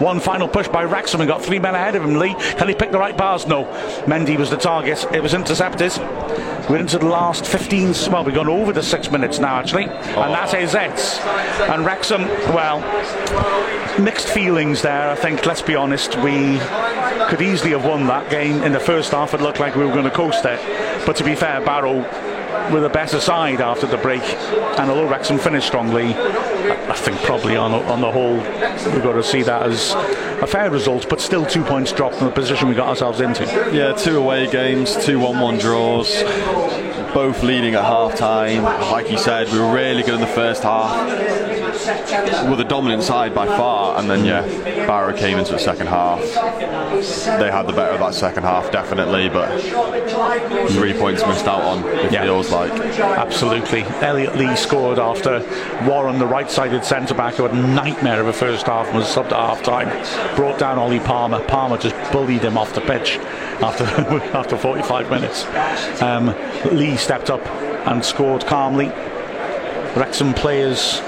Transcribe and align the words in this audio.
One 0.00 0.18
final 0.18 0.48
push 0.48 0.66
by 0.66 0.84
Wrexham 0.84 1.20
and 1.20 1.28
got 1.28 1.42
three 1.42 1.58
men 1.58 1.74
ahead 1.74 1.94
of 1.94 2.02
him. 2.02 2.14
Lee, 2.14 2.34
can 2.34 2.68
he 2.68 2.74
pick 2.74 2.90
the 2.90 2.98
right 2.98 3.14
bars? 3.14 3.46
No. 3.46 3.66
Mendy 4.06 4.38
was 4.38 4.48
the 4.48 4.56
target. 4.56 5.06
It 5.12 5.22
was 5.22 5.34
intercepted. 5.34 5.92
We're 6.70 6.78
into 6.78 6.98
the 6.98 7.06
last 7.06 7.46
15. 7.46 7.92
Well, 8.10 8.24
we've 8.24 8.34
gone 8.34 8.48
over 8.48 8.72
the 8.72 8.82
six 8.82 9.10
minutes 9.10 9.38
now, 9.38 9.56
actually, 9.56 9.84
and 9.84 10.16
oh. 10.16 10.32
that 10.32 10.54
is 10.54 10.74
it. 10.74 11.20
And 11.68 11.84
Wrexham, 11.84 12.22
well, 12.54 12.80
mixed 14.00 14.28
feelings 14.28 14.80
there. 14.80 15.10
I 15.10 15.16
think. 15.16 15.44
Let's 15.44 15.62
be 15.62 15.74
honest, 15.74 16.16
we 16.16 16.58
could 17.28 17.42
easily 17.42 17.72
have 17.72 17.84
won 17.84 18.06
that 18.06 18.30
game 18.30 18.62
in 18.62 18.72
the 18.72 18.80
first 18.80 19.10
half. 19.10 19.34
It 19.34 19.42
looked 19.42 19.60
like 19.60 19.76
we 19.76 19.84
were 19.84 19.92
going 19.92 20.04
to 20.04 20.10
coast 20.10 20.44
it, 20.44 20.60
but 21.04 21.16
to 21.16 21.24
be 21.24 21.34
fair, 21.34 21.60
Barrow 21.60 22.06
with 22.72 22.84
a 22.84 22.88
better 22.88 23.20
side 23.20 23.60
after 23.60 23.86
the 23.86 23.96
break. 23.96 24.22
And 24.22 24.90
although 24.90 25.08
Wrexham 25.08 25.38
finished 25.38 25.66
strongly, 25.66 26.14
I 26.60 26.94
think 26.94 27.18
probably 27.20 27.56
on, 27.56 27.72
on 27.72 28.00
the 28.00 28.10
whole, 28.10 28.34
we've 28.34 29.02
got 29.02 29.12
to 29.12 29.22
see 29.22 29.42
that 29.42 29.62
as 29.62 29.92
a 30.42 30.46
fair 30.46 30.70
result, 30.70 31.08
but 31.08 31.20
still 31.20 31.46
two 31.46 31.62
points 31.62 31.92
dropped 31.92 32.16
from 32.16 32.26
the 32.26 32.32
position 32.32 32.68
we 32.68 32.74
got 32.74 32.88
ourselves 32.88 33.20
into. 33.20 33.44
Yeah, 33.72 33.92
two 33.92 34.18
away 34.18 34.50
games, 34.50 34.96
two 35.04 35.18
1 35.18 35.38
1 35.38 35.58
draws, 35.58 36.22
both 37.12 37.42
leading 37.42 37.74
at 37.74 37.84
half 37.84 38.16
time. 38.16 38.62
Like 38.62 39.10
you 39.10 39.18
said, 39.18 39.50
we 39.52 39.58
were 39.58 39.72
really 39.72 40.02
good 40.02 40.14
in 40.14 40.20
the 40.20 40.26
first 40.26 40.62
half 40.62 41.49
were 42.48 42.56
the 42.56 42.64
dominant 42.64 43.02
side 43.02 43.34
by 43.34 43.46
far, 43.46 43.98
and 43.98 44.08
then 44.08 44.24
yeah, 44.24 44.42
Barrow 44.86 45.16
came 45.16 45.38
into 45.38 45.52
the 45.52 45.58
second 45.58 45.86
half. 45.88 46.20
They 46.20 47.50
had 47.50 47.62
the 47.66 47.72
better 47.72 47.92
of 47.92 48.00
that 48.00 48.14
second 48.14 48.42
half, 48.42 48.70
definitely, 48.70 49.28
but 49.28 49.60
three 50.70 50.92
points 50.92 51.26
missed 51.26 51.46
out 51.46 51.62
on. 51.62 51.86
It 51.86 52.12
yeah. 52.12 52.22
feels 52.22 52.50
like 52.50 52.72
absolutely. 52.72 53.82
Elliot 54.00 54.36
Lee 54.36 54.54
scored 54.56 54.98
after 54.98 55.40
Warren, 55.86 56.18
the 56.18 56.26
right-sided 56.26 56.84
centre 56.84 57.14
back, 57.14 57.34
who 57.34 57.44
had 57.44 57.52
a 57.52 57.66
nightmare 57.68 58.20
of 58.20 58.26
a 58.26 58.32
first 58.32 58.66
half 58.66 58.86
and 58.88 58.96
was 58.96 59.06
subbed 59.06 59.32
at 59.32 59.32
half 59.32 59.62
time. 59.62 59.88
Brought 60.36 60.58
down 60.58 60.78
Ollie 60.78 61.00
Palmer. 61.00 61.42
Palmer 61.46 61.78
just 61.78 61.94
bullied 62.12 62.42
him 62.42 62.58
off 62.58 62.74
the 62.74 62.80
pitch 62.80 63.18
after 63.62 63.84
after 64.36 64.56
45 64.56 65.10
minutes. 65.10 65.46
Um, 66.02 66.34
Lee 66.76 66.96
stepped 66.96 67.30
up 67.30 67.44
and 67.86 68.04
scored 68.04 68.46
calmly. 68.46 68.88
Wrexham 69.96 70.34
players 70.34 71.00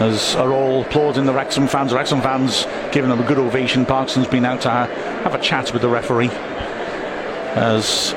as 0.00 0.36
are 0.36 0.52
all 0.52 0.82
applauding 0.82 1.26
the 1.26 1.32
Wrexham 1.32 1.66
fans. 1.66 1.92
Wrexham 1.92 2.20
fans 2.20 2.66
giving 2.92 3.10
them 3.10 3.20
a 3.20 3.26
good 3.26 3.38
ovation. 3.38 3.84
Parkinson's 3.84 4.28
been 4.28 4.44
out 4.44 4.60
to 4.62 4.70
have 4.70 5.34
a 5.34 5.40
chat 5.40 5.72
with 5.72 5.82
the 5.82 5.88
referee 5.88 6.30
as 7.58 8.14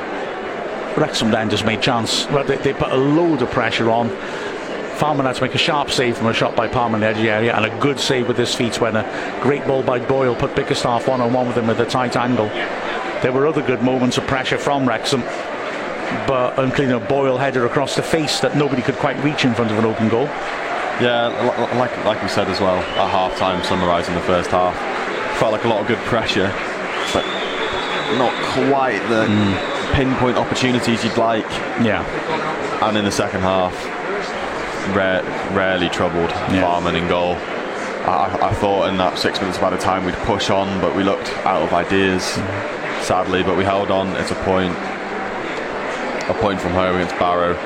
Wrexham 0.98 1.32
then 1.32 1.50
just 1.50 1.66
made 1.66 1.82
chance. 1.82 2.28
Well, 2.28 2.44
they, 2.44 2.58
they 2.58 2.74
put 2.74 2.92
a 2.92 2.98
load 2.98 3.42
of 3.42 3.50
pressure 3.50 3.90
on. 3.90 4.10
Farman 4.98 5.26
had 5.26 5.36
to 5.36 5.42
make 5.42 5.56
a 5.56 5.58
sharp 5.58 5.90
save 5.90 6.18
from 6.18 6.28
a 6.28 6.34
shot 6.34 6.56
by 6.56 6.68
Palmer 6.68 6.96
in 6.96 7.02
the 7.02 7.08
edge 7.08 7.18
of 7.18 7.24
the 7.24 7.32
area 7.32 7.56
and 7.56 7.66
a 7.66 7.80
good 7.80 8.00
save 8.00 8.28
with 8.28 8.38
his 8.38 8.54
feet 8.54 8.80
when 8.80 8.96
a 8.96 9.40
great 9.42 9.66
ball 9.66 9.82
by 9.82 9.98
Boyle 10.00 10.36
put 10.36 10.56
Bickerstaff 10.56 11.08
one 11.08 11.22
on 11.22 11.34
one 11.34 11.48
with 11.48 11.58
him 11.58 11.66
with 11.66 11.80
a 11.80 11.86
tight 11.86 12.16
angle. 12.16 12.48
There 13.24 13.32
were 13.32 13.48
other 13.48 13.64
good 13.64 13.82
moments 13.82 14.20
of 14.20 14.28
pressure 14.28 14.60
from 14.60 14.88
Wrexham, 14.88 15.22
but 16.28 16.60
including 16.60 16.94
a 16.94 17.00
Boyle 17.00 17.38
header 17.38 17.66
across 17.66 17.96
the 17.96 18.04
face 18.04 18.40
that 18.42 18.56
nobody 18.56 18.84
could 18.84 18.96
quite 18.96 19.18
reach 19.24 19.44
in 19.44 19.56
front 19.56 19.72
of 19.72 19.80
an 19.80 19.86
open 19.86 20.08
goal. 20.10 20.28
Yeah, 21.00 21.28
like 21.78 22.06
like 22.06 22.22
we 22.22 22.30
said 22.30 22.48
as 22.48 22.60
well 22.60 22.78
at 22.78 23.10
half 23.10 23.38
time, 23.38 23.64
summarising 23.64 24.14
the 24.14 24.22
first 24.22 24.52
half, 24.52 24.76
felt 25.40 25.52
like 25.52 25.64
a 25.64 25.68
lot 25.68 25.82
of 25.82 25.88
good 25.88 25.98
pressure, 26.00 26.48
but 27.14 27.26
not 28.18 28.34
quite 28.54 29.00
the 29.10 29.26
mm. 29.26 29.94
pinpoint 29.94 30.38
opportunities 30.38 31.04
you'd 31.04 31.18
like. 31.18 31.50
Yeah. 31.82 32.06
And 32.84 32.98
in 32.98 33.06
the 33.06 33.12
second 33.12 33.42
half, 33.42 33.74
rare, 34.96 35.24
rarely 35.56 35.90
troubled 35.90 36.30
yeah. 36.30 36.62
Farman 36.62 36.96
in 36.96 37.08
goal. 37.08 37.36
I, 38.06 38.50
I, 38.50 38.54
thought 38.54 38.90
in 38.90 38.98
that 38.98 39.18
six 39.18 39.40
minutes 39.40 39.58
of 39.58 39.64
added 39.64 39.80
time 39.80 40.06
we'd 40.06 40.16
push 40.26 40.50
on, 40.50 40.82
but 40.82 40.96
we 40.96 41.04
looked 41.04 41.30
out 41.46 41.62
of 41.62 41.74
ideas, 41.74 42.24
mm. 42.24 43.04
sadly. 43.04 43.44
But 43.44 43.58
we 43.58 43.64
held 43.64 43.92
on. 43.92 44.10
It's 44.18 44.32
a 44.32 44.36
point, 44.36 44.76
a 46.30 46.36
point 46.40 46.60
from 46.60 46.74
home 46.74 46.96
against 46.96 47.18
Barrow 47.18 47.58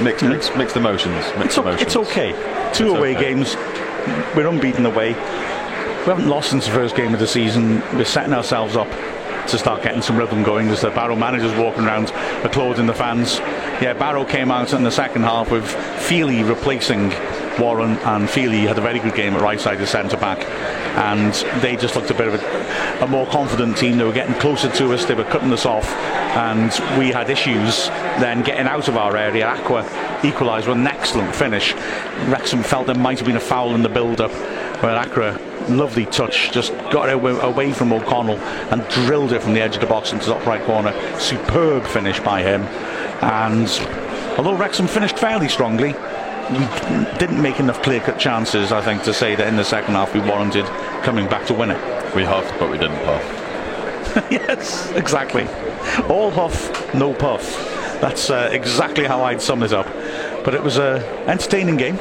mixed, 0.00 0.24
mixed, 0.24 0.56
mixed 0.56 0.76
emotions. 0.76 1.14
Mixed 1.38 1.40
it's, 1.44 1.56
emotions. 1.58 1.82
it's 1.82 1.96
okay. 1.96 2.32
Two 2.72 2.90
it's 2.90 2.98
away 2.98 3.16
okay. 3.16 3.34
games. 3.34 3.56
We're 4.36 4.46
unbeaten 4.46 4.86
away. 4.86 5.14
We 5.14 6.12
haven't 6.12 6.28
lost 6.28 6.50
since 6.50 6.66
the 6.66 6.72
first 6.72 6.94
game 6.94 7.12
of 7.12 7.20
the 7.20 7.26
season. 7.26 7.80
We're 7.94 8.04
setting 8.04 8.32
ourselves 8.32 8.76
up 8.76 8.88
to 9.48 9.58
start 9.58 9.82
getting 9.82 10.02
some 10.02 10.16
rhythm 10.16 10.42
going 10.42 10.66
There's 10.66 10.80
the 10.80 10.90
Barrow 10.90 11.14
managers 11.16 11.56
walking 11.56 11.84
around 11.84 12.10
applauding 12.44 12.86
the 12.86 12.94
fans. 12.94 13.38
Yeah, 13.80 13.92
Barrow 13.92 14.24
came 14.24 14.50
out 14.50 14.72
in 14.72 14.82
the 14.82 14.90
second 14.90 15.22
half 15.22 15.50
with 15.50 15.68
Feely 16.02 16.42
replacing 16.42 17.10
Warren 17.60 17.96
and 17.98 18.28
Feely 18.28 18.60
had 18.66 18.78
a 18.78 18.80
very 18.80 18.98
good 18.98 19.14
game 19.14 19.34
at 19.34 19.40
right 19.40 19.60
side 19.60 19.80
of 19.80 19.88
centre 19.88 20.16
back 20.16 20.40
and 20.96 21.34
they 21.60 21.76
just 21.76 21.94
looked 21.94 22.10
a 22.10 22.14
bit 22.14 22.28
of 22.28 22.34
a, 22.34 23.04
a, 23.04 23.06
more 23.06 23.26
confident 23.26 23.76
team. 23.76 23.98
They 23.98 24.04
were 24.04 24.12
getting 24.12 24.34
closer 24.36 24.70
to 24.70 24.92
us, 24.94 25.04
they 25.04 25.14
were 25.14 25.24
cutting 25.24 25.52
us 25.52 25.66
off, 25.66 25.88
and 26.36 26.70
we 26.98 27.10
had 27.10 27.28
issues 27.28 27.88
then 28.18 28.42
getting 28.42 28.66
out 28.66 28.88
of 28.88 28.96
our 28.96 29.16
area. 29.16 29.46
Acquah 29.46 30.24
equalised 30.24 30.66
with 30.66 30.78
an 30.78 30.86
excellent 30.86 31.34
finish. 31.34 31.74
Wrexham 32.28 32.62
felt 32.62 32.86
there 32.86 32.94
might 32.94 33.18
have 33.18 33.26
been 33.26 33.36
a 33.36 33.40
foul 33.40 33.74
in 33.74 33.82
the 33.82 33.88
build 33.88 34.20
up, 34.20 34.32
where 34.82 34.96
Acquah 34.96 35.38
lovely 35.68 36.06
touch, 36.06 36.52
just 36.52 36.72
got 36.90 37.10
away, 37.10 37.72
from 37.72 37.92
O'Connell 37.92 38.38
and 38.70 38.86
drilled 38.88 39.32
it 39.32 39.42
from 39.42 39.52
the 39.52 39.60
edge 39.60 39.74
of 39.74 39.80
the 39.80 39.86
box 39.86 40.12
into 40.12 40.26
the 40.26 40.34
top 40.34 40.46
right 40.46 40.62
corner. 40.64 40.92
Superb 41.18 41.84
finish 41.84 42.20
by 42.20 42.42
him. 42.42 42.62
And 43.22 43.68
although 44.38 44.56
Wrexham 44.56 44.86
finished 44.86 45.18
fairly 45.18 45.48
strongly, 45.48 45.94
we 46.50 47.18
didn't 47.18 47.40
make 47.40 47.58
enough 47.60 47.82
clear 47.82 48.00
cut 48.00 48.18
chances, 48.18 48.72
I 48.72 48.80
think, 48.80 49.02
to 49.04 49.14
say 49.14 49.34
that 49.34 49.46
in 49.48 49.56
the 49.56 49.64
second 49.64 49.94
half 49.94 50.14
we 50.14 50.20
warranted 50.20 50.64
coming 51.02 51.28
back 51.28 51.46
to 51.46 51.54
win 51.54 51.70
it. 51.70 52.02
We 52.16 52.24
huffed, 52.24 52.58
but 52.58 52.70
we 52.70 52.78
didn't 52.78 53.04
puff. 53.04 53.22
yes, 54.30 54.90
exactly. 54.92 55.46
All 56.08 56.30
huff, 56.30 56.94
no 56.94 57.12
puff. 57.12 57.44
That's 58.00 58.30
uh, 58.30 58.48
exactly 58.52 59.04
how 59.04 59.22
I'd 59.22 59.42
sum 59.42 59.62
it 59.62 59.74
up. 59.74 59.84
But 60.42 60.54
it 60.54 60.62
was 60.62 60.78
an 60.78 61.02
entertaining 61.28 61.76
game. 61.76 61.96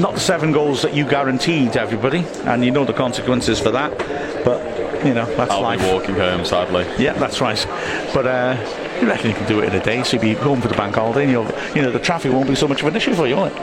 Not 0.00 0.14
the 0.14 0.20
seven 0.20 0.52
goals 0.52 0.82
that 0.82 0.94
you 0.94 1.04
guaranteed 1.08 1.76
everybody, 1.76 2.24
and 2.44 2.64
you 2.64 2.70
know 2.70 2.84
the 2.84 2.92
consequences 2.92 3.58
for 3.58 3.72
that. 3.72 3.98
But 4.44 5.04
you 5.04 5.12
know 5.14 5.26
that's 5.34 5.50
I'll 5.50 5.62
life. 5.62 5.80
be 5.80 5.92
walking 5.92 6.14
home, 6.14 6.44
sadly. 6.44 6.86
Yeah, 7.02 7.14
that's 7.14 7.40
right. 7.40 7.66
But 8.14 8.26
uh, 8.26 8.56
you 9.06 9.08
reckon 9.08 9.30
you 9.30 9.36
can 9.36 9.48
do 9.48 9.58
it 9.58 9.72
in 9.72 9.80
a 9.80 9.84
day? 9.84 10.02
So 10.04 10.12
you'll 10.12 10.22
be 10.22 10.34
home 10.34 10.60
for 10.60 10.68
the 10.68 10.76
bank 10.76 10.94
holiday, 10.94 11.24
and 11.24 11.32
you'll, 11.32 11.50
you 11.74 11.82
know, 11.82 11.90
the 11.90 11.98
traffic 11.98 12.32
won't 12.32 12.48
be 12.48 12.54
so 12.54 12.68
much 12.68 12.82
of 12.82 12.86
an 12.86 12.94
issue 12.94 13.14
for 13.14 13.26
you, 13.26 13.34
will 13.34 13.46
it? 13.46 13.54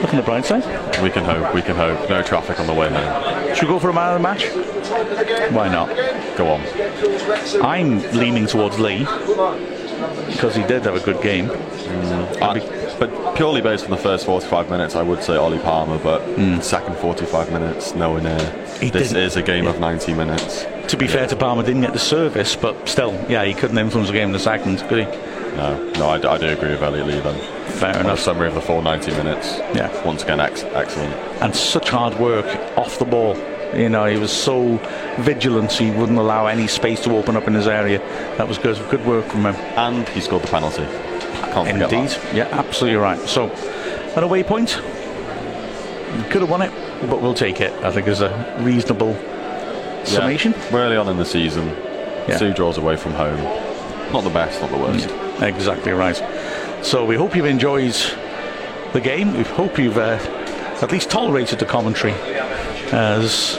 Look 0.00 0.10
on 0.10 0.16
the 0.16 0.22
bright 0.24 0.44
side. 0.44 0.64
We 1.00 1.10
can 1.10 1.24
hope. 1.24 1.54
We 1.54 1.62
can 1.62 1.76
hope. 1.76 2.10
No 2.10 2.22
traffic 2.22 2.58
on 2.58 2.66
the 2.66 2.74
way 2.74 2.90
home. 2.90 3.54
Should 3.54 3.68
we 3.68 3.68
go 3.68 3.78
for 3.78 3.90
a 3.90 3.94
man 3.94 4.14
of 4.14 4.20
the 4.20 4.22
match? 4.22 4.46
Why 5.52 5.68
not? 5.68 5.96
Go 6.36 6.48
on. 6.48 6.60
I'm 7.64 8.00
leaning 8.18 8.46
towards 8.46 8.80
Lee 8.80 9.00
because 10.26 10.56
he 10.56 10.64
did 10.64 10.82
have 10.82 10.96
a 10.96 11.00
good 11.00 11.22
game. 11.22 11.46
Mm. 11.46 12.98
but 12.98 13.36
purely 13.36 13.60
based 13.60 13.84
on 13.84 13.90
the 13.90 13.96
first 13.96 14.26
45 14.26 14.70
minutes, 14.70 14.96
I 14.96 15.02
would 15.02 15.22
say 15.22 15.36
Ollie 15.36 15.58
Palmer. 15.60 15.98
But 15.98 16.22
mm. 16.22 16.60
second 16.60 16.96
45 16.96 17.52
minutes, 17.52 17.94
nowhere 17.94 18.22
near. 18.22 18.76
He 18.80 18.90
this 18.90 19.12
is 19.12 19.36
a 19.36 19.42
game 19.42 19.64
yeah. 19.64 19.70
of 19.70 19.78
90 19.78 20.14
minutes 20.14 20.66
to 20.88 20.96
be 20.96 21.06
fair 21.06 21.26
to 21.26 21.36
Palmer, 21.36 21.62
didn't 21.62 21.82
get 21.82 21.92
the 21.92 21.98
service, 21.98 22.56
but 22.56 22.88
still, 22.88 23.12
yeah, 23.28 23.44
he 23.44 23.54
couldn't 23.54 23.78
influence 23.78 24.08
the 24.08 24.14
game 24.14 24.28
in 24.28 24.32
the 24.32 24.38
second, 24.38 24.78
could 24.88 24.98
he? 24.98 25.04
No, 25.56 25.92
no, 25.92 26.06
I, 26.08 26.14
I 26.16 26.38
do 26.38 26.48
agree 26.48 26.70
with 26.70 26.82
Elliot 26.82 27.06
Lee 27.06 27.20
then. 27.20 27.38
Fair 27.72 27.98
enough. 28.00 28.20
summary 28.20 28.48
of 28.48 28.54
the 28.54 28.60
full 28.60 28.80
90 28.80 29.10
minutes. 29.12 29.58
Yeah. 29.74 30.04
Once 30.04 30.22
again, 30.22 30.40
ex- 30.40 30.62
excellent. 30.62 31.12
And 31.42 31.54
such 31.54 31.90
hard 31.90 32.18
work 32.18 32.46
off 32.78 32.98
the 32.98 33.04
ball. 33.04 33.36
You 33.74 33.88
know, 33.88 34.06
he 34.06 34.18
was 34.18 34.32
so 34.32 34.76
vigilant, 35.20 35.72
he 35.72 35.90
wouldn't 35.90 36.18
allow 36.18 36.46
any 36.46 36.66
space 36.66 37.00
to 37.04 37.16
open 37.16 37.36
up 37.36 37.46
in 37.48 37.54
his 37.54 37.66
area. 37.66 37.98
That 38.36 38.48
was 38.48 38.58
good, 38.58 38.76
good 38.90 39.04
work 39.06 39.26
from 39.26 39.46
him. 39.46 39.54
And 39.76 40.08
he 40.10 40.20
scored 40.20 40.42
the 40.42 40.48
penalty. 40.48 40.84
Can't 41.52 41.68
Indeed, 41.68 42.16
yeah, 42.34 42.48
absolutely 42.52 42.96
right. 42.96 43.18
So, 43.20 43.50
an 44.16 44.24
away 44.24 44.42
point. 44.42 44.80
Could 46.30 46.42
have 46.42 46.50
won 46.50 46.60
it, 46.62 46.70
but 47.08 47.22
we'll 47.22 47.34
take 47.34 47.60
it. 47.60 47.72
I 47.84 47.90
think 47.90 48.06
is 48.06 48.20
a 48.20 48.56
reasonable 48.60 49.14
summation. 50.04 50.52
Yeah, 50.52 50.76
early 50.76 50.96
on 50.96 51.08
in 51.08 51.16
the 51.16 51.24
season, 51.24 51.68
yeah. 52.28 52.38
two 52.38 52.52
draws 52.52 52.78
away 52.78 52.96
from 52.96 53.12
home. 53.12 53.38
Not 54.12 54.24
the 54.24 54.30
best, 54.30 54.60
not 54.60 54.70
the 54.70 54.78
worst. 54.78 55.08
Exactly 55.42 55.92
right. 55.92 56.16
So 56.84 57.04
we 57.04 57.16
hope 57.16 57.34
you've 57.34 57.46
enjoyed 57.46 57.96
the 58.92 59.00
game. 59.00 59.34
We 59.36 59.44
hope 59.44 59.78
you've 59.78 59.98
uh, 59.98 60.18
at 60.82 60.92
least 60.92 61.10
tolerated 61.10 61.58
the 61.58 61.64
commentary 61.64 62.12
as 62.92 63.58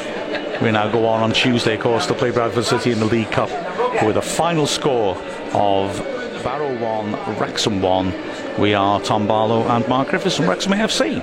we 0.62 0.72
now 0.72 0.92
go 0.92 1.07
on 1.07 1.24
on 1.24 1.31
Tuesday, 1.34 1.75
of 1.75 1.81
course, 1.81 2.06
to 2.07 2.13
play 2.13 2.31
Bradford 2.31 2.66
City 2.66 2.92
in 2.92 3.00
the 3.00 3.06
League 3.06 3.31
Cup 3.31 3.50
with 4.06 4.18
a 4.18 4.22
final 4.22 4.68
score 4.68 5.18
of 5.54 5.98
Barrow 6.44 6.78
1, 6.78 7.38
Wrexham 7.40 7.81
1. 7.81 8.13
We 8.60 8.74
are 8.74 9.00
Tom 9.01 9.28
Barlow 9.28 9.63
and 9.63 9.88
Mark 9.88 10.10
Griffiths 10.10 10.38
from 10.38 10.48
Wrexham 10.50 10.74
AFC. 10.74 11.22